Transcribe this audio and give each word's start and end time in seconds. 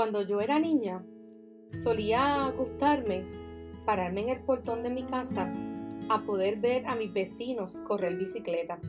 Cuando 0.00 0.22
yo 0.22 0.40
era 0.40 0.58
niña, 0.58 1.04
solía 1.68 2.50
gustarme 2.56 3.22
pararme 3.84 4.22
en 4.22 4.28
el 4.30 4.40
portón 4.40 4.82
de 4.82 4.88
mi 4.88 5.02
casa 5.02 5.52
a 6.08 6.22
poder 6.24 6.58
ver 6.58 6.86
a 6.86 6.96
mis 6.96 7.12
vecinos 7.12 7.82
correr 7.86 8.16
bicicleta. 8.16 8.80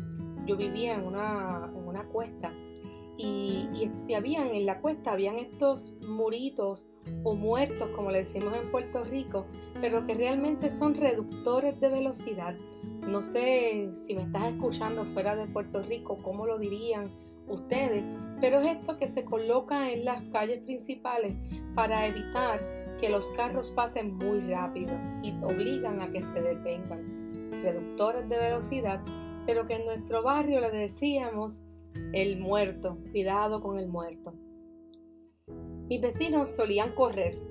Yo 0.46 0.56
vivía 0.56 0.96
en 0.96 1.06
una, 1.06 1.70
en 1.76 1.86
una 1.86 2.06
cuesta 2.06 2.54
y, 3.18 3.68
y, 4.08 4.14
habían 4.14 4.54
en 4.54 4.66
la 4.66 4.80
cuesta 4.80 5.12
habían 5.12 5.36
estos 5.36 5.96
muritos 6.00 6.88
o 7.26 7.36
muertos 7.36 7.90
como 7.90 8.10
le 8.12 8.20
decimos 8.20 8.54
en 8.56 8.72
Puerto 8.72 9.04
Rico 9.04 9.48
pero 9.82 10.08
que 10.08 10.16
realmente 10.16 10.70
son 10.70 10.96
reductores 10.96 11.78
de 11.82 11.90
velocidad 11.90 12.56
no 13.06 13.22
sé 13.22 13.92
si 13.96 14.16
me 14.16 14.22
estás 14.22 14.54
escuchando 14.54 15.04
fuera 15.04 15.36
de 15.36 15.46
Puerto 15.46 15.84
Rico 15.84 16.20
cómo 16.24 16.46
lo 16.46 16.58
dirían 16.58 17.12
ustedes 17.50 18.06
pero 18.42 18.60
es 18.60 18.78
esto 18.78 18.98
que 18.98 19.08
se 19.08 19.24
coloca 19.24 19.92
en 19.92 20.04
las 20.04 20.22
calles 20.34 20.60
principales 20.62 21.36
para 21.76 22.08
evitar 22.08 22.60
que 23.00 23.10
los 23.10 23.30
carros 23.32 23.72
pasen 23.72 24.16
muy 24.16 24.42
rápido 24.42 24.94
y 25.24 25.32
obligan 25.44 26.02
a 26.02 26.12
que 26.12 26.22
se 26.22 26.42
detengan 26.42 27.62
reductores 27.64 28.28
de 28.28 28.38
velocidad 28.40 29.02
pero 29.46 29.68
que 29.68 29.76
en 29.76 29.86
nuestro 29.86 30.24
barrio 30.24 30.60
le 30.60 30.72
decíamos 30.72 31.66
el 32.14 32.40
muerto, 32.40 32.98
cuidado 33.12 33.62
con 33.62 33.78
el 33.78 33.88
muerto. 33.88 34.34
Mis 35.90 36.00
vecinos 36.00 36.50
solían 36.50 36.94
correr 36.94 37.42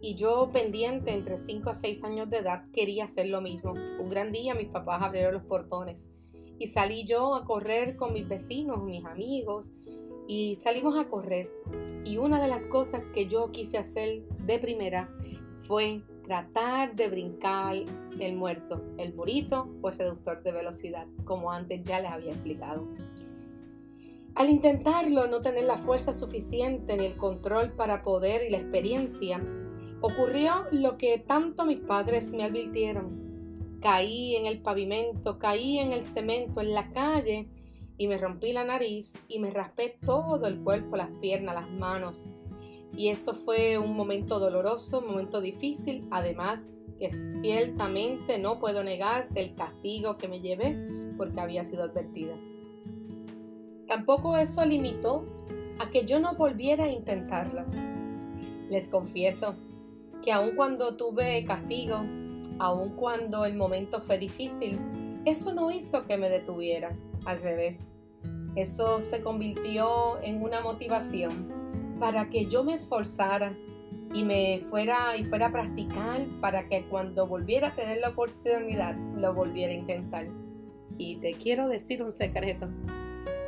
y 0.00 0.14
yo 0.14 0.50
pendiente 0.52 1.12
entre 1.12 1.38
5 1.38 1.70
a 1.70 1.74
6 1.74 2.04
años 2.04 2.30
de 2.30 2.38
edad 2.38 2.64
quería 2.72 3.04
hacer 3.04 3.28
lo 3.28 3.40
mismo. 3.40 3.74
Un 4.00 4.10
gran 4.10 4.32
día 4.32 4.54
mis 4.54 4.68
papás 4.68 5.02
abrieron 5.02 5.34
los 5.34 5.44
portones 5.44 6.12
y 6.58 6.66
salí 6.68 7.04
yo 7.06 7.34
a 7.34 7.44
correr 7.44 7.96
con 7.96 8.12
mis 8.12 8.26
vecinos, 8.26 8.82
mis 8.82 9.04
amigos 9.04 9.72
y 10.26 10.56
salimos 10.56 10.98
a 10.98 11.08
correr. 11.08 11.50
Y 12.04 12.18
una 12.18 12.40
de 12.40 12.48
las 12.48 12.66
cosas 12.66 13.10
que 13.10 13.26
yo 13.26 13.50
quise 13.52 13.78
hacer 13.78 14.22
de 14.46 14.58
primera 14.58 15.10
fue 15.66 16.02
tratar 16.24 16.94
de 16.96 17.08
brincar 17.08 17.76
el 18.18 18.36
muerto, 18.36 18.82
el 18.98 19.14
murito 19.14 19.68
o 19.82 19.88
el 19.88 19.98
reductor 19.98 20.42
de 20.42 20.52
velocidad, 20.52 21.06
como 21.24 21.52
antes 21.52 21.82
ya 21.82 22.00
les 22.00 22.10
había 22.10 22.32
explicado. 22.32 22.88
Al 24.34 24.50
intentarlo, 24.50 25.28
no 25.28 25.40
tener 25.40 25.64
la 25.64 25.78
fuerza 25.78 26.12
suficiente 26.12 26.96
ni 26.96 27.06
el 27.06 27.16
control 27.16 27.72
para 27.72 28.02
poder 28.02 28.42
y 28.46 28.50
la 28.50 28.58
experiencia, 28.58 29.42
ocurrió 30.02 30.66
lo 30.72 30.98
que 30.98 31.18
tanto 31.18 31.64
mis 31.64 31.78
padres 31.78 32.32
me 32.32 32.44
advirtieron. 32.44 33.78
Caí 33.80 34.36
en 34.36 34.46
el 34.46 34.60
pavimento, 34.60 35.38
caí 35.38 35.78
en 35.78 35.92
el 35.92 36.02
cemento, 36.02 36.60
en 36.60 36.72
la 36.72 36.92
calle 36.92 37.48
y 37.98 38.08
me 38.08 38.18
rompí 38.18 38.52
la 38.52 38.64
nariz 38.64 39.18
y 39.28 39.38
me 39.38 39.50
raspé 39.50 39.98
todo 40.04 40.46
el 40.46 40.62
cuerpo, 40.62 40.96
las 40.96 41.10
piernas, 41.20 41.54
las 41.54 41.70
manos. 41.70 42.28
Y 42.96 43.08
eso 43.08 43.34
fue 43.34 43.78
un 43.78 43.96
momento 43.96 44.38
doloroso, 44.38 45.00
un 45.00 45.08
momento 45.08 45.40
difícil, 45.40 46.06
además 46.10 46.74
que 46.98 47.10
ciertamente 47.10 48.38
no 48.38 48.58
puedo 48.58 48.82
negar 48.82 49.28
el 49.34 49.54
castigo 49.54 50.16
que 50.16 50.28
me 50.28 50.40
llevé 50.40 50.76
porque 51.16 51.40
había 51.40 51.64
sido 51.64 51.84
advertida. 51.84 52.34
Tampoco 53.86 54.36
eso 54.36 54.64
limitó 54.64 55.24
a 55.78 55.90
que 55.90 56.04
yo 56.04 56.20
no 56.20 56.34
volviera 56.34 56.84
a 56.84 56.90
intentarla. 56.90 57.66
Les 58.70 58.88
confieso 58.88 59.54
que 60.22 60.32
aun 60.32 60.56
cuando 60.56 60.96
tuve 60.96 61.44
castigo, 61.44 62.04
aun 62.58 62.90
cuando 62.96 63.44
el 63.44 63.54
momento 63.54 64.00
fue 64.00 64.18
difícil, 64.18 64.80
eso 65.24 65.52
no 65.54 65.70
hizo 65.70 66.04
que 66.04 66.16
me 66.16 66.28
detuviera, 66.28 66.96
al 67.26 67.42
revés. 67.42 67.92
Eso 68.54 69.00
se 69.02 69.22
convirtió 69.22 70.18
en 70.22 70.42
una 70.42 70.60
motivación 70.60 71.52
para 72.00 72.30
que 72.30 72.46
yo 72.46 72.64
me 72.64 72.74
esforzara 72.74 73.56
y 74.14 74.24
me 74.24 74.62
fuera 74.70 74.96
y 75.18 75.24
fuera 75.24 75.46
a 75.46 75.52
practicar 75.52 76.26
para 76.40 76.68
que 76.68 76.84
cuando 76.84 77.26
volviera 77.26 77.68
a 77.68 77.74
tener 77.74 77.98
la 78.00 78.10
oportunidad 78.10 78.96
lo 79.14 79.34
volviera 79.34 79.72
a 79.72 79.76
intentar. 79.76 80.26
Y 80.96 81.16
te 81.16 81.34
quiero 81.34 81.68
decir 81.68 82.02
un 82.02 82.12
secreto. 82.12 82.68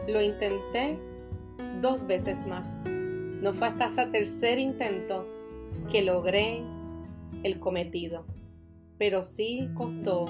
Lo 0.06 0.20
intenté 0.20 0.98
dos 1.80 2.06
veces 2.06 2.46
más. 2.46 2.78
No 2.84 3.54
fue 3.54 3.68
hasta 3.68 3.86
ese 3.86 4.06
tercer 4.06 4.58
intento 4.58 5.26
que 5.90 6.02
logré 6.02 6.62
el 7.44 7.58
cometido. 7.60 8.26
Pero 8.98 9.22
sí 9.22 9.70
costó 9.74 10.26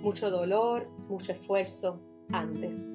mucho 0.00 0.30
dolor, 0.30 0.88
mucho 1.08 1.32
esfuerzo 1.32 2.00
antes. 2.32 2.86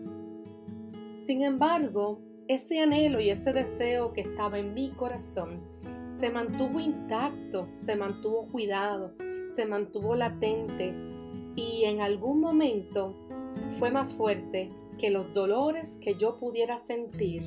Sin 1.20 1.42
embargo, 1.44 2.22
ese 2.48 2.80
anhelo 2.80 3.20
y 3.20 3.30
ese 3.30 3.54
deseo 3.54 4.14
que 4.14 4.22
estaba 4.22 4.58
en 4.58 4.74
mi 4.74 4.90
corazón 4.90 5.62
se 6.04 6.32
mantuvo 6.32 6.80
intacto, 6.80 7.68
se 7.74 7.96
mantuvo 7.96 8.48
cuidado, 8.48 9.14
se 9.46 9.66
mantuvo 9.66 10.16
latente 10.16 10.96
y 11.56 11.84
en 11.86 12.02
algún 12.02 12.40
momento 12.40 13.16
fue 13.78 13.92
más 13.92 14.14
fuerte 14.14 14.72
que 14.98 15.10
los 15.10 15.34
dolores 15.34 15.98
que 16.02 16.16
yo 16.16 16.38
pudiera 16.38 16.78
sentir 16.78 17.44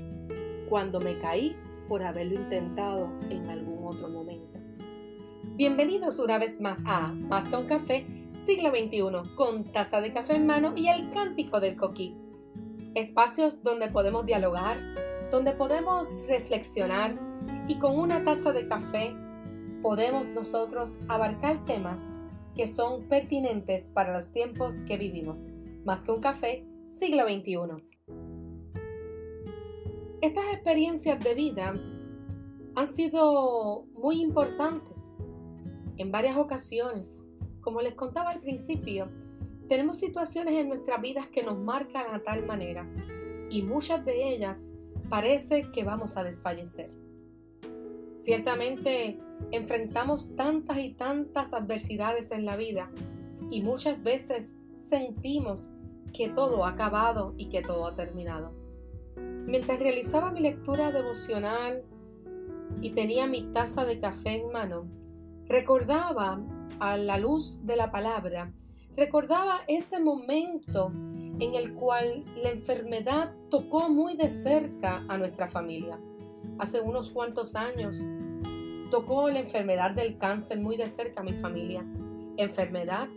cuando 0.69 1.01
me 1.01 1.19
caí 1.19 1.57
por 1.89 2.03
haberlo 2.03 2.37
intentado 2.41 3.11
en 3.31 3.47
algún 3.49 3.85
otro 3.85 4.09
momento. 4.09 4.59
Bienvenidos 5.57 6.19
una 6.19 6.39
vez 6.39 6.61
más 6.61 6.83
a 6.87 7.13
Más 7.13 7.49
que 7.49 7.57
un 7.57 7.67
café, 7.67 8.07
siglo 8.33 8.71
XXI, 8.71 9.35
con 9.37 9.65
taza 9.73 10.01
de 10.01 10.13
café 10.13 10.37
en 10.37 10.47
mano 10.47 10.73
y 10.77 10.89
el 10.89 11.11
cántico 11.11 11.61
del 11.61 11.77
coquí. 11.77 12.17
Espacios 12.95 13.63
donde 13.63 13.89
podemos 13.89 14.27
dialogar, 14.27 14.79
donde 15.31 15.53
podemos 15.53 16.27
reflexionar 16.29 17.19
y 17.69 17.79
con 17.79 17.99
una 17.99 18.25
taza 18.25 18.53
de 18.53 18.67
café 18.67 19.15
podemos 19.83 20.33
nosotros 20.33 21.01
abarcar 21.09 21.65
temas 21.65 22.13
que 22.55 22.67
son 22.67 23.09
pertinentes 23.09 23.91
para 23.91 24.13
los 24.13 24.33
tiempos 24.33 24.83
que 24.87 24.97
vivimos. 24.97 25.49
Más 25.85 26.05
que 26.05 26.13
un 26.13 26.21
café, 26.21 26.67
siglo 26.85 27.25
XXI. 27.25 27.59
Estas 30.21 30.45
experiencias 30.53 31.19
de 31.19 31.35
vida 31.35 31.75
han 32.75 32.87
sido 32.87 33.87
muy 33.95 34.23
importantes 34.23 35.13
en 35.97 36.13
varias 36.13 36.37
ocasiones. 36.37 37.25
Como 37.63 37.81
les 37.81 37.95
contaba 37.95 38.31
al 38.31 38.41
principio, 38.41 39.09
tenemos 39.69 39.99
situaciones 39.99 40.55
en 40.55 40.69
nuestras 40.69 41.01
vidas 41.01 41.29
que 41.29 41.45
nos 41.45 41.59
marcan 41.59 42.13
a 42.13 42.19
tal 42.19 42.45
manera 42.45 42.87
y 43.51 43.63
muchas 43.63 44.05
de 44.05 44.35
ellas 44.35 44.75
parece 45.09 45.71
que 45.71 45.85
vamos 45.85 46.17
a 46.17 46.25
desfallecer. 46.25 46.91
Ciertamente 48.13 49.19
enfrentamos 49.53 50.35
tantas 50.35 50.79
y 50.79 50.91
tantas 50.91 51.55
adversidades 51.55 52.33
en 52.33 52.45
la 52.45 52.57
vida 52.57 52.91
y 53.49 53.63
muchas 53.63 54.03
veces 54.03 54.57
sentimos 54.75 55.73
que 56.13 56.29
todo 56.29 56.65
ha 56.65 56.71
acabado 56.71 57.35
y 57.37 57.49
que 57.49 57.63
todo 57.63 57.87
ha 57.87 57.95
terminado. 57.95 58.53
Mientras 59.17 59.79
realizaba 59.79 60.33
mi 60.33 60.41
lectura 60.41 60.91
devocional 60.91 61.85
y 62.81 62.91
tenía 62.91 63.27
mi 63.27 63.43
taza 63.53 63.85
de 63.85 64.01
café 64.01 64.37
en 64.37 64.51
mano, 64.51 64.87
recordaba 65.47 66.41
a 66.81 66.97
la 66.97 67.19
luz 67.19 67.67
de 67.67 67.77
la 67.77 67.91
palabra, 67.91 68.53
recordaba 68.97 69.61
ese 69.69 70.01
momento 70.01 70.93
en 71.39 71.55
el 71.55 71.75
cual 71.75 72.25
la 72.43 72.51
enfermedad 72.51 73.35
tocó 73.51 73.89
muy 73.89 74.17
de 74.17 74.29
cerca 74.29 75.05
a 75.09 75.19
nuestra 75.19 75.49
familia. 75.49 75.99
Hace 76.59 76.81
unos 76.81 77.11
cuantos 77.11 77.57
años 77.57 78.09
tocó 78.91 79.31
la 79.31 79.41
enfermedad 79.41 79.93
del 79.93 80.19
cáncer 80.19 80.61
muy 80.61 80.77
de 80.77 80.89
cerca 80.89 81.23
a 81.23 81.25
mi 81.25 81.33
familia. 81.33 81.85
Enfermedad 82.37 83.09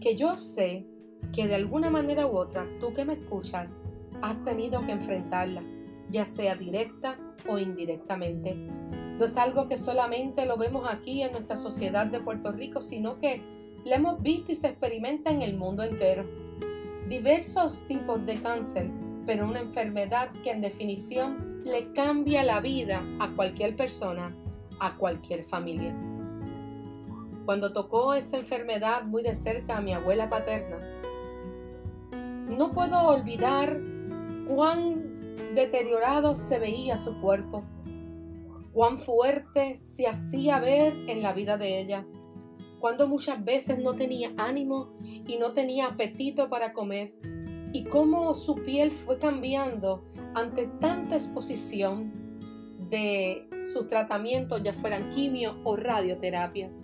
que 0.00 0.16
yo 0.16 0.36
sé 0.36 0.86
que 1.32 1.46
de 1.46 1.54
alguna 1.54 1.90
manera 1.90 2.26
u 2.26 2.36
otra, 2.36 2.66
tú 2.80 2.92
que 2.92 3.04
me 3.04 3.12
escuchas, 3.14 3.80
has 4.20 4.44
tenido 4.44 4.84
que 4.84 4.92
enfrentarla, 4.92 5.62
ya 6.10 6.24
sea 6.24 6.54
directa 6.54 7.16
o 7.48 7.58
indirectamente. 7.58 8.56
No 9.18 9.24
es 9.24 9.36
algo 9.36 9.68
que 9.68 9.76
solamente 9.76 10.46
lo 10.46 10.56
vemos 10.56 10.86
aquí 10.88 11.22
en 11.22 11.32
nuestra 11.32 11.56
sociedad 11.56 12.06
de 12.06 12.20
Puerto 12.20 12.50
Rico, 12.52 12.80
sino 12.80 13.18
que 13.18 13.42
la 13.84 13.96
hemos 13.96 14.22
visto 14.22 14.52
y 14.52 14.54
se 14.54 14.68
experimenta 14.68 15.30
en 15.30 15.42
el 15.42 15.56
mundo 15.56 15.82
entero. 15.82 16.24
Diversos 17.08 17.86
tipos 17.86 18.24
de 18.26 18.40
cáncer, 18.40 18.90
pero 19.26 19.46
una 19.46 19.60
enfermedad 19.60 20.30
que 20.42 20.50
en 20.50 20.60
definición 20.60 21.62
le 21.64 21.92
cambia 21.92 22.42
la 22.42 22.60
vida 22.60 23.02
a 23.20 23.28
cualquier 23.30 23.76
persona, 23.76 24.36
a 24.80 24.96
cualquier 24.96 25.44
familia. 25.44 25.94
Cuando 27.44 27.72
tocó 27.72 28.14
esa 28.14 28.38
enfermedad 28.38 29.04
muy 29.04 29.22
de 29.22 29.34
cerca 29.34 29.78
a 29.78 29.80
mi 29.80 29.92
abuela 29.92 30.28
paterna, 30.28 30.78
no 32.48 32.72
puedo 32.72 33.00
olvidar 33.08 33.80
cuán 34.48 35.20
deteriorado 35.54 36.34
se 36.34 36.58
veía 36.58 36.96
su 36.96 37.20
cuerpo, 37.20 37.64
cuán 38.72 38.98
fuerte 38.98 39.76
se 39.76 40.06
hacía 40.06 40.58
ver 40.58 40.92
en 41.08 41.22
la 41.22 41.32
vida 41.32 41.58
de 41.58 41.80
ella, 41.80 42.06
cuando 42.80 43.06
muchas 43.06 43.44
veces 43.44 43.78
no 43.78 43.94
tenía 43.94 44.32
ánimo 44.36 44.92
y 45.00 45.36
no 45.36 45.52
tenía 45.52 45.86
apetito 45.86 46.48
para 46.48 46.72
comer, 46.72 47.14
y 47.72 47.84
cómo 47.84 48.34
su 48.34 48.56
piel 48.56 48.90
fue 48.90 49.18
cambiando 49.18 50.04
ante 50.34 50.66
tanta 50.66 51.14
exposición 51.14 52.12
de 52.90 53.48
sus 53.64 53.86
tratamientos, 53.88 54.62
ya 54.62 54.72
fueran 54.72 55.10
quimio 55.10 55.58
o 55.64 55.76
radioterapias. 55.76 56.82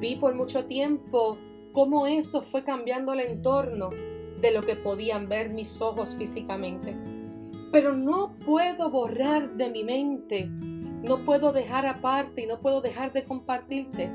Vi 0.00 0.16
por 0.16 0.34
mucho 0.34 0.64
tiempo 0.66 1.38
cómo 1.72 2.06
eso 2.06 2.42
fue 2.42 2.64
cambiando 2.64 3.12
el 3.12 3.20
entorno 3.20 3.90
de 4.40 4.50
lo 4.50 4.62
que 4.62 4.74
podían 4.76 5.28
ver 5.28 5.50
mis 5.50 5.80
ojos 5.80 6.16
físicamente. 6.16 7.13
Pero 7.74 7.92
no 7.92 8.36
puedo 8.38 8.88
borrar 8.88 9.56
de 9.56 9.68
mi 9.68 9.82
mente, 9.82 10.46
no 10.46 11.24
puedo 11.24 11.52
dejar 11.52 11.86
aparte 11.86 12.42
y 12.42 12.46
no 12.46 12.60
puedo 12.60 12.80
dejar 12.80 13.12
de 13.12 13.24
compartirte 13.24 14.12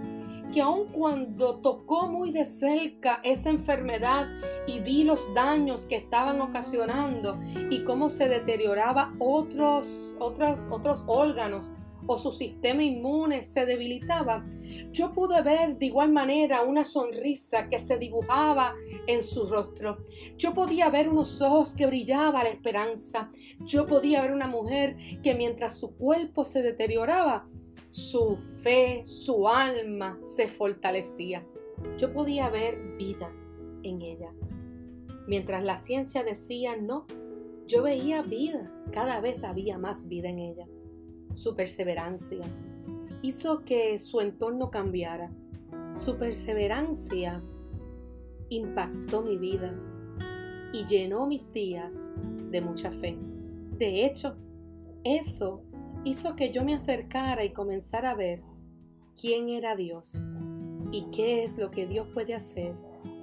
que 0.54 0.62
aun 0.62 0.94
cuando 0.94 1.60
tocó 1.60 2.08
muy 2.08 2.32
de 2.32 2.46
cerca 2.46 3.20
esa 3.22 3.50
enfermedad 3.50 4.30
y 4.66 4.80
vi 4.80 5.04
los 5.04 5.34
daños 5.34 5.88
que 5.88 5.98
estaban 5.98 6.40
ocasionando 6.40 7.38
y 7.70 7.84
cómo 7.84 8.10
se 8.10 8.30
deterioraba 8.30 9.14
otros, 9.20 10.16
otros, 10.22 10.70
otros 10.72 11.04
órganos 11.08 11.70
o 12.08 12.18
su 12.18 12.32
sistema 12.32 12.84
inmune 12.84 13.44
se 13.44 13.66
debilitaba, 13.66 14.46
yo 14.92 15.14
pude 15.14 15.42
ver 15.42 15.78
de 15.78 15.88
igual 15.88 16.12
manera 16.12 16.62
una 16.62 16.86
sonrisa 16.86 17.70
que 17.70 17.80
se 17.80 17.98
dibujaba 17.98 18.76
en 19.08 19.24
su 19.24 19.48
rostro. 19.48 20.04
Yo 20.38 20.54
podía 20.54 20.90
ver 20.90 21.10
unos 21.10 21.42
ojos 21.42 21.74
que 21.74 21.86
brillaba 21.86 22.44
la 22.44 22.50
esperanza. 22.50 23.32
Yo 23.62 23.86
podía 23.86 24.22
ver 24.22 24.32
una 24.32 24.48
mujer 24.48 24.98
que 25.24 25.36
mientras 25.36 25.80
su 25.80 25.96
cuerpo 25.96 26.46
se 26.46 26.62
deterioraba, 26.62 27.48
su 27.90 28.38
fe, 28.62 29.02
su 29.06 29.48
alma 29.48 30.20
se 30.24 30.48
fortalecía. 30.48 31.46
Yo 31.98 32.14
podía 32.14 32.50
ver 32.50 32.98
vida 32.98 33.34
en 33.84 34.02
ella. 34.02 34.34
Mientras 35.28 35.64
la 35.64 35.78
ciencia 35.78 36.24
decía 36.24 36.76
no, 36.76 37.06
yo 37.68 37.84
veía 37.84 38.22
vida, 38.24 38.74
cada 38.92 39.22
vez 39.22 39.44
había 39.44 39.78
más 39.78 40.08
vida 40.08 40.30
en 40.30 40.40
ella. 40.40 40.68
Su 41.34 41.56
perseverancia 41.56 42.46
hizo 43.22 43.64
que 43.64 44.00
su 44.00 44.20
entorno 44.22 44.72
cambiara. 44.72 45.32
Su 45.92 46.18
perseverancia 46.18 47.42
impactó 48.50 49.22
mi 49.22 49.38
vida 49.38 49.74
y 50.74 50.86
llenó 50.86 51.28
mis 51.28 51.52
días 51.52 52.12
de 52.52 52.62
mucha 52.62 52.92
fe. 52.92 53.18
De 53.78 54.06
hecho, 54.06 54.36
eso 55.04 55.64
hizo 56.04 56.36
que 56.36 56.52
yo 56.52 56.64
me 56.64 56.74
acercara 56.74 57.44
y 57.44 57.52
comenzara 57.52 58.12
a 58.12 58.16
ver 58.16 58.44
quién 59.20 59.50
era 59.50 59.76
Dios 59.76 60.26
y 60.92 61.08
qué 61.12 61.44
es 61.44 61.58
lo 61.58 61.72
que 61.72 61.88
Dios 61.88 62.08
puede 62.14 62.34
hacer 62.34 62.76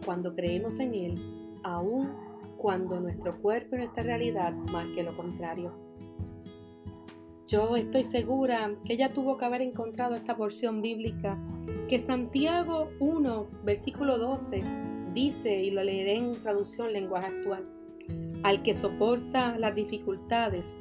cuando 0.04 0.34
creemos 0.34 0.78
en 0.78 0.94
Él, 0.94 1.60
aun 1.62 2.12
cuando 2.56 3.00
nuestro 3.00 3.40
cuerpo 3.40 3.76
y 3.76 3.78
nuestra 3.78 4.02
realidad 4.02 4.54
marque 4.72 5.02
lo 5.02 5.16
contrario. 5.16 5.85
Yo 7.46 7.76
estoy 7.76 8.02
segura 8.02 8.74
que 8.84 8.94
ella 8.94 9.12
tuvo 9.12 9.38
que 9.38 9.44
haber 9.44 9.62
encontrado 9.62 10.16
esta 10.16 10.36
porción 10.36 10.82
bíblica 10.82 11.38
que 11.88 12.00
Santiago 12.00 12.90
1, 12.98 13.48
versículo 13.64 14.18
12 14.18 14.64
dice, 15.14 15.62
y 15.62 15.70
lo 15.70 15.84
leeré 15.84 16.16
en 16.16 16.42
traducción 16.42 16.92
lenguaje 16.92 17.28
actual, 17.28 17.68
al 18.42 18.62
que 18.62 18.74
soporta 18.74 19.58
las 19.58 19.76
dificultades 19.76 20.76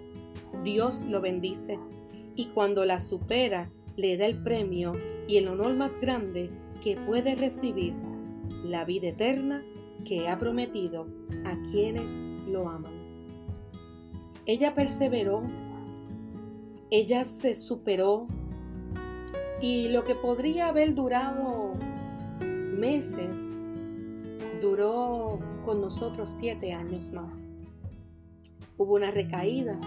Dios 0.63 1.05
lo 1.05 1.21
bendice 1.21 1.79
y 2.35 2.45
cuando 2.47 2.85
la 2.85 2.99
supera 2.99 3.71
le 3.95 4.17
da 4.17 4.25
el 4.25 4.41
premio 4.41 4.93
y 5.27 5.37
el 5.37 5.47
honor 5.47 5.75
más 5.75 5.99
grande 5.99 6.49
que 6.83 6.97
puede 6.97 7.35
recibir, 7.35 7.93
la 8.63 8.85
vida 8.85 9.09
eterna 9.09 9.63
que 10.05 10.27
ha 10.27 10.39
prometido 10.39 11.07
a 11.45 11.61
quienes 11.69 12.19
lo 12.47 12.67
aman. 12.67 12.93
Ella 14.45 14.73
perseveró, 14.73 15.43
ella 16.91 17.23
se 17.25 17.55
superó 17.55 18.27
y 19.61 19.89
lo 19.89 20.03
que 20.03 20.15
podría 20.15 20.67
haber 20.67 20.93
durado 20.93 21.73
meses, 22.39 23.61
duró 24.61 25.39
con 25.65 25.81
nosotros 25.81 26.29
siete 26.29 26.73
años 26.73 27.11
más. 27.11 27.47
Hubo 28.77 28.95
una 28.95 29.11
recaída, 29.11 29.79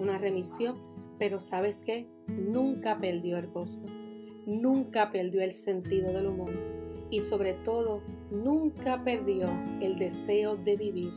una 0.00 0.18
remisión, 0.18 0.76
pero 1.18 1.38
sabes 1.38 1.84
qué? 1.84 2.08
Nunca 2.26 2.98
perdió 2.98 3.38
el 3.38 3.46
gozo, 3.46 3.86
nunca 4.46 5.12
perdió 5.12 5.42
el 5.42 5.52
sentido 5.52 6.12
del 6.12 6.26
humor 6.26 6.52
y 7.10 7.20
sobre 7.20 7.54
todo 7.54 8.02
nunca 8.30 9.04
perdió 9.04 9.48
el 9.80 9.98
deseo 9.98 10.56
de 10.56 10.76
vivir. 10.76 11.12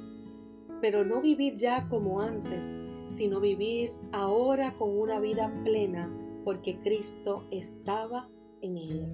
Pero 0.79 1.03
no 1.03 1.21
vivir 1.21 1.55
ya 1.55 1.87
como 1.89 2.21
antes, 2.21 2.71
sino 3.07 3.39
vivir 3.39 3.93
ahora 4.11 4.75
con 4.77 4.97
una 4.97 5.19
vida 5.19 5.51
plena 5.63 6.13
porque 6.43 6.79
Cristo 6.79 7.45
estaba 7.51 8.29
en 8.61 8.77
ella. 8.77 9.07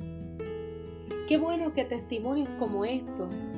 Qué 1.28 1.38
bueno 1.38 1.74
que 1.74 1.86
testimonios 1.86 2.50
como 2.60 2.86
estos 2.86 3.50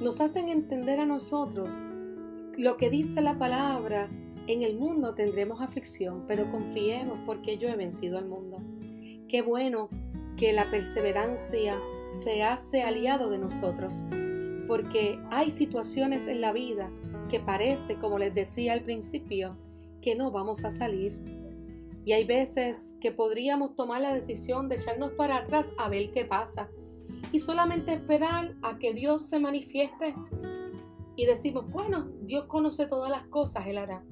nos 0.00 0.20
hacen 0.20 0.48
entender 0.48 1.00
a 1.00 1.06
nosotros 1.06 1.86
lo 2.58 2.76
que 2.76 2.90
dice 2.90 3.20
la 3.20 3.38
palabra 3.38 4.08
en 4.46 4.62
el 4.62 4.78
mundo 4.78 5.14
tendremos 5.14 5.60
aflicción, 5.60 6.24
pero 6.26 6.50
confiemos 6.50 7.18
porque 7.26 7.58
yo 7.58 7.68
he 7.68 7.76
vencido 7.76 8.18
al 8.18 8.28
mundo. 8.28 8.62
Qué 9.28 9.42
bueno 9.42 9.88
que 10.36 10.52
la 10.52 10.70
perseverancia 10.70 11.80
se 12.22 12.42
hace 12.42 12.82
aliado 12.82 13.28
de 13.28 13.38
nosotros, 13.38 14.04
porque 14.66 15.18
hay 15.30 15.50
situaciones 15.50 16.28
en 16.28 16.40
la 16.40 16.52
vida 16.52 16.90
que 17.28 17.40
parece, 17.40 17.96
como 17.96 18.18
les 18.18 18.34
decía 18.34 18.72
al 18.72 18.82
principio, 18.82 19.56
que 20.06 20.14
no 20.14 20.30
vamos 20.30 20.64
a 20.64 20.70
salir. 20.70 21.20
Y 22.04 22.12
hay 22.12 22.24
veces 22.24 22.94
que 23.00 23.10
podríamos 23.10 23.74
tomar 23.74 24.00
la 24.00 24.14
decisión 24.14 24.68
de 24.68 24.76
echarnos 24.76 25.10
para 25.10 25.38
atrás 25.38 25.72
a 25.78 25.88
ver 25.88 26.12
qué 26.12 26.24
pasa 26.24 26.70
y 27.32 27.40
solamente 27.40 27.92
esperar 27.94 28.54
a 28.62 28.78
que 28.78 28.94
Dios 28.94 29.28
se 29.28 29.40
manifieste. 29.40 30.14
Y 31.16 31.26
decimos, 31.26 31.68
bueno, 31.72 32.08
Dios 32.22 32.44
conoce 32.44 32.86
todas 32.86 33.10
las 33.10 33.24
cosas, 33.24 33.66
Él 33.66 33.78
hará. 33.78 34.04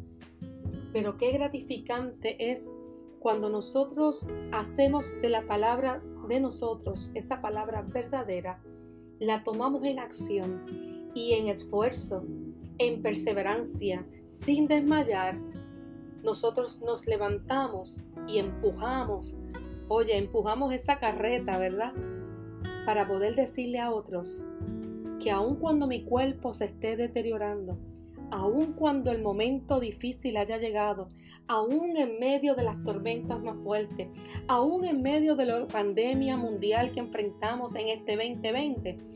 Pero 0.93 1.17
qué 1.17 1.31
gratificante 1.31 2.50
es 2.50 2.75
cuando 3.20 3.49
nosotros 3.49 4.32
hacemos 4.50 5.23
de 5.23 5.29
la 5.29 5.46
palabra 5.46 6.02
de 6.29 6.41
nosotros, 6.41 7.12
esa 7.14 7.41
palabra 7.41 7.82
verdadera, 7.82 8.64
la 9.20 9.44
tomamos 9.44 9.85
en 9.85 10.00
acción 10.00 11.12
y 11.14 11.35
en 11.35 11.46
esfuerzo, 11.46 12.25
en 12.79 13.00
perseverancia, 13.00 14.05
sin 14.26 14.67
desmayar, 14.67 15.38
nosotros 16.25 16.83
nos 16.83 17.07
levantamos 17.07 18.03
y 18.27 18.39
empujamos, 18.39 19.37
oye, 19.89 20.17
empujamos 20.17 20.73
esa 20.73 20.99
carreta, 20.99 21.59
¿verdad? 21.59 21.93
Para 22.87 23.07
poder 23.07 23.35
decirle 23.35 23.81
a 23.81 23.93
otros 23.93 24.47
que 25.21 25.31
aun 25.31 25.57
cuando 25.57 25.87
mi 25.87 26.05
cuerpo 26.05 26.55
se 26.55 26.67
esté 26.67 26.97
deteriorando, 26.97 27.79
aun 28.31 28.73
cuando 28.73 29.13
el 29.13 29.23
momento 29.23 29.81
difícil 29.81 30.37
haya 30.37 30.59
llegado, 30.59 31.09
aún 31.47 31.97
en 31.97 32.19
medio 32.19 32.55
de 32.55 32.63
las 32.63 32.83
tormentas 32.83 33.41
más 33.43 33.57
fuertes, 33.63 34.09
aún 34.49 34.85
en 34.85 35.03
medio 35.03 35.37
de 35.37 35.47
la 35.47 35.67
pandemia 35.67 36.37
mundial 36.37 36.91
que 36.91 37.01
enfrentamos 37.01 37.75
en 37.77 37.89
este 37.89 38.17
2020, 38.17 39.14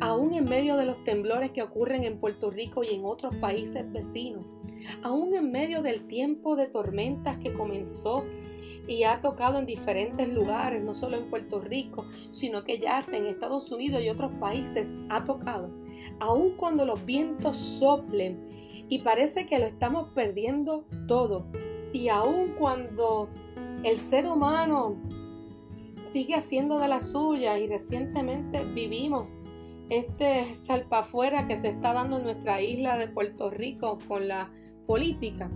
aún 0.00 0.34
en 0.34 0.44
medio 0.44 0.76
de 0.76 0.86
los 0.86 1.02
temblores 1.04 1.50
que 1.50 1.62
ocurren 1.62 2.04
en 2.04 2.18
Puerto 2.18 2.50
Rico 2.50 2.82
y 2.84 2.94
en 2.94 3.04
otros 3.04 3.34
países 3.36 3.90
vecinos, 3.92 4.56
aún 5.02 5.34
en 5.34 5.50
medio 5.50 5.82
del 5.82 6.06
tiempo 6.06 6.56
de 6.56 6.66
tormentas 6.66 7.38
que 7.38 7.52
comenzó 7.52 8.24
y 8.88 9.02
ha 9.02 9.20
tocado 9.20 9.58
en 9.58 9.66
diferentes 9.66 10.28
lugares, 10.28 10.82
no 10.82 10.94
solo 10.94 11.16
en 11.16 11.30
Puerto 11.30 11.60
Rico, 11.60 12.06
sino 12.30 12.64
que 12.64 12.78
ya 12.78 12.98
hasta 12.98 13.16
en 13.16 13.26
Estados 13.26 13.70
Unidos 13.72 14.02
y 14.02 14.10
otros 14.10 14.32
países 14.38 14.94
ha 15.08 15.24
tocado 15.24 15.70
aun 16.20 16.52
cuando 16.56 16.84
los 16.84 17.04
vientos 17.04 17.56
soplen 17.56 18.84
y 18.88 18.98
parece 18.98 19.46
que 19.46 19.58
lo 19.58 19.66
estamos 19.66 20.08
perdiendo 20.14 20.84
todo, 21.08 21.46
y 21.92 22.08
aun 22.08 22.54
cuando 22.56 23.28
el 23.82 23.98
ser 23.98 24.26
humano 24.26 24.96
sigue 25.96 26.34
haciendo 26.34 26.78
de 26.78 26.88
la 26.88 27.00
suya 27.00 27.58
y 27.58 27.66
recientemente 27.66 28.64
vivimos 28.64 29.38
este 29.90 30.54
salpafuera 30.54 31.46
que 31.46 31.56
se 31.56 31.68
está 31.68 31.92
dando 31.92 32.18
en 32.18 32.24
nuestra 32.24 32.60
isla 32.60 32.98
de 32.98 33.08
Puerto 33.08 33.50
Rico 33.50 33.98
con 34.08 34.28
la 34.28 34.50
política 34.86 35.50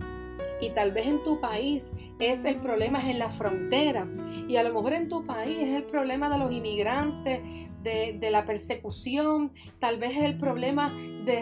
y 0.61 0.69
tal 0.69 0.91
vez 0.91 1.07
en 1.07 1.23
tu 1.23 1.41
país 1.41 1.93
es 2.19 2.45
el 2.45 2.59
problema 2.59 2.99
es 2.99 3.05
en 3.05 3.19
la 3.19 3.29
frontera 3.29 4.07
y 4.47 4.55
a 4.57 4.63
lo 4.63 4.73
mejor 4.73 4.93
en 4.93 5.09
tu 5.09 5.25
país 5.25 5.57
es 5.59 5.75
el 5.75 5.83
problema 5.83 6.29
de 6.29 6.37
los 6.37 6.51
inmigrantes, 6.51 7.41
de, 7.83 8.29
la 8.31 8.45
persecución, 8.45 9.51
tal 9.79 9.97
vez 9.97 10.11
es 10.11 10.23
el 10.23 10.37
problema 10.37 10.93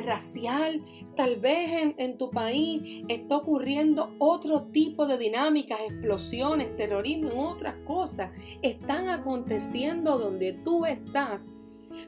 racial, 0.06 0.86
tal 1.16 1.38
vez 1.40 1.72
en, 1.82 1.96
en 1.98 2.18
tu 2.18 2.32
país 2.32 3.04
está 3.10 3.38
ocurriendo 3.38 4.16
otro 4.20 4.68
tipo 4.68 5.06
de 5.06 5.18
dinámicas, 5.18 5.80
explosiones, 5.82 6.76
terrorismo, 6.78 7.50
otras 7.50 7.76
cosas 7.86 8.32
están 8.62 9.10
aconteciendo 9.10 10.18
donde 10.18 10.54
tú 10.54 10.86
estás. 10.86 11.50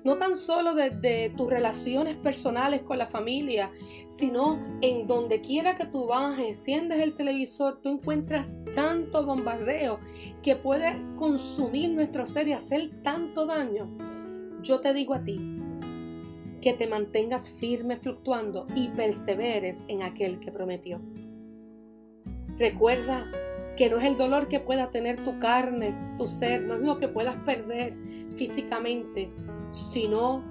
No 0.04 0.18
tan 0.18 0.36
solo 0.36 0.74
desde 0.74 1.30
tus 1.30 1.50
relaciones 1.50 2.16
personales 2.16 2.82
con 2.82 2.98
la 2.98 3.06
familia, 3.06 3.72
sino 4.08 4.60
en 4.82 5.08
donde 5.08 5.42
quiera 5.42 5.78
que 5.78 5.86
tú 5.86 6.08
bajes, 6.08 6.46
enciendes 6.46 7.00
el 7.00 7.14
televisor, 7.14 7.82
tú 7.82 7.90
encuentras 7.90 8.58
tanto 8.76 9.26
bombardeo 9.26 10.00
que 10.42 10.56
puede 10.56 11.02
consumir 11.18 11.92
nuestro 11.92 12.26
ser 12.26 12.48
y 12.48 12.54
hacer 12.54 12.92
tanto 13.04 13.46
daño. 13.46 13.90
Yo 14.62 14.80
te 14.80 14.94
digo 14.94 15.14
a 15.14 15.24
ti 15.24 15.40
que 16.62 16.74
te 16.74 16.88
mantengas 16.88 17.52
firme 17.52 17.98
fluctuando 17.98 18.68
y 18.76 18.90
perseveres 18.90 19.84
en 19.88 20.04
aquel 20.04 20.40
que 20.40 20.52
prometió. 20.52 21.02
Recuerda 22.58 23.26
que 23.76 23.90
no 23.90 23.98
es 23.98 24.06
el 24.06 24.18
dolor 24.18 24.48
que 24.48 24.60
pueda 24.60 24.92
tener 24.92 25.24
tu 25.24 25.40
carne, 25.40 25.96
tu 26.18 26.28
ser, 26.28 26.62
no 26.62 26.76
es 26.76 26.82
lo 26.82 27.00
que 27.00 27.08
puedas 27.08 27.36
perder 27.38 27.98
físicamente, 28.36 29.32
sino 29.72 30.44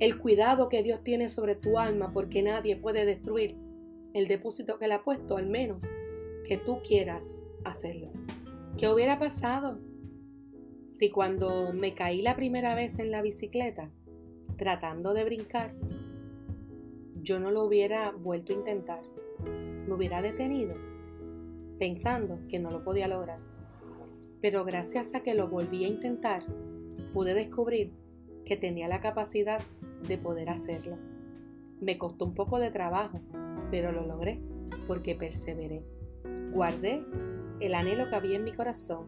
el 0.00 0.18
cuidado 0.18 0.68
que 0.68 0.82
Dios 0.82 1.02
tiene 1.02 1.28
sobre 1.28 1.54
tu 1.54 1.78
alma, 1.78 2.12
porque 2.12 2.42
nadie 2.42 2.76
puede 2.76 3.06
destruir 3.06 3.56
el 4.14 4.28
depósito 4.28 4.78
que 4.78 4.88
le 4.88 4.94
ha 4.94 5.04
puesto, 5.04 5.36
al 5.36 5.46
menos 5.46 5.78
que 6.44 6.58
tú 6.58 6.80
quieras 6.86 7.44
hacerlo. 7.64 8.10
¿Qué 8.76 8.88
hubiera 8.88 9.18
pasado 9.18 9.78
si 10.88 11.10
cuando 11.10 11.72
me 11.72 11.94
caí 11.94 12.20
la 12.20 12.36
primera 12.36 12.74
vez 12.74 12.98
en 12.98 13.10
la 13.10 13.22
bicicleta, 13.22 13.90
tratando 14.56 15.14
de 15.14 15.24
brincar, 15.24 15.74
yo 17.22 17.38
no 17.38 17.52
lo 17.52 17.64
hubiera 17.64 18.10
vuelto 18.10 18.52
a 18.52 18.56
intentar? 18.56 19.02
Me 19.86 19.94
hubiera 19.94 20.20
detenido 20.20 20.74
pensando 21.78 22.40
que 22.48 22.58
no 22.58 22.70
lo 22.70 22.82
podía 22.82 23.08
lograr. 23.08 23.38
Pero 24.40 24.64
gracias 24.64 25.14
a 25.14 25.22
que 25.22 25.34
lo 25.34 25.48
volví 25.48 25.84
a 25.84 25.88
intentar, 25.88 26.44
pude 27.12 27.34
descubrir 27.34 27.92
que 28.44 28.56
tenía 28.56 28.88
la 28.88 29.00
capacidad 29.00 29.60
de 30.06 30.18
poder 30.18 30.50
hacerlo. 30.50 30.98
Me 31.80 31.98
costó 31.98 32.24
un 32.24 32.34
poco 32.34 32.58
de 32.58 32.70
trabajo, 32.70 33.20
pero 33.70 33.92
lo 33.92 34.06
logré 34.06 34.40
porque 34.86 35.14
perseveré. 35.14 35.84
Guardé 36.52 37.04
el 37.60 37.74
anhelo 37.74 38.08
que 38.08 38.16
había 38.16 38.36
en 38.36 38.44
mi 38.44 38.52
corazón 38.52 39.06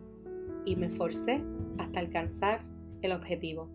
y 0.64 0.76
me 0.76 0.86
esforcé 0.86 1.42
hasta 1.78 2.00
alcanzar 2.00 2.60
el 3.02 3.12
objetivo. 3.12 3.68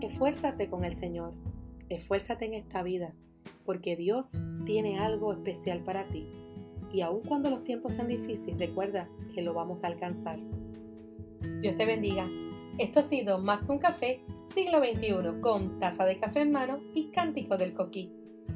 Esfuérzate 0.00 0.68
con 0.68 0.84
el 0.84 0.94
Señor, 0.94 1.34
esfuérzate 1.88 2.46
en 2.46 2.54
esta 2.54 2.82
vida, 2.82 3.14
porque 3.66 3.96
Dios 3.96 4.38
tiene 4.64 4.98
algo 4.98 5.32
especial 5.32 5.82
para 5.82 6.08
ti. 6.08 6.26
Y 6.92 7.02
aun 7.02 7.20
cuando 7.20 7.50
los 7.50 7.64
tiempos 7.64 7.94
sean 7.94 8.08
difíciles, 8.08 8.58
recuerda 8.58 9.08
que 9.34 9.42
lo 9.42 9.54
vamos 9.54 9.84
a 9.84 9.88
alcanzar. 9.88 10.40
Dios 11.60 11.76
te 11.76 11.86
bendiga. 11.86 12.26
Esto 12.80 13.00
ha 13.00 13.02
sido 13.02 13.38
Más 13.38 13.66
que 13.66 13.72
un 13.72 13.78
café, 13.78 14.24
siglo 14.42 14.78
XXI, 14.78 15.42
con 15.42 15.78
taza 15.78 16.06
de 16.06 16.16
café 16.18 16.40
en 16.40 16.50
mano 16.50 16.80
y 16.94 17.10
cántico 17.10 17.58
del 17.58 17.74
coquí. 17.74 18.10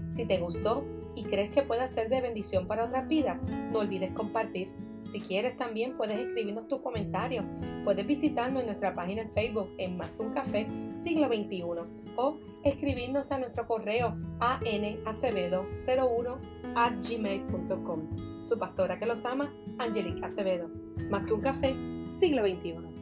Si 0.08 0.24
te 0.24 0.38
gustó 0.38 0.82
y 1.14 1.24
crees 1.24 1.50
que 1.50 1.60
puede 1.60 1.86
ser 1.88 2.08
de 2.08 2.22
bendición 2.22 2.66
para 2.66 2.86
otras 2.86 3.06
vidas, 3.06 3.36
no 3.70 3.80
olvides 3.80 4.12
compartir. 4.12 4.72
Si 5.02 5.20
quieres 5.20 5.58
también 5.58 5.98
puedes 5.98 6.18
escribirnos 6.18 6.68
tus 6.68 6.80
comentarios. 6.80 7.44
Puedes 7.84 8.06
visitarnos 8.06 8.60
en 8.62 8.66
nuestra 8.68 8.94
página 8.94 9.20
en 9.20 9.30
Facebook 9.30 9.68
en 9.76 9.98
Más 9.98 10.16
que 10.16 10.22
un 10.22 10.32
café, 10.32 10.66
siglo 10.94 11.26
XXI 11.26 11.62
o 12.16 12.38
escribirnos 12.62 13.30
a 13.30 13.36
nuestro 13.38 13.66
correo 13.66 14.16
anacevedo01 14.40 16.38
a 16.76 16.88
gmail.com. 16.88 18.40
Su 18.40 18.58
pastora 18.58 18.98
que 18.98 19.04
los 19.04 19.22
ama, 19.26 19.52
Angelica 19.78 20.28
Acevedo. 20.28 20.70
Más 21.10 21.26
que 21.26 21.34
un 21.34 21.42
café, 21.42 21.76
siglo 22.06 22.42
XXI. 22.46 22.93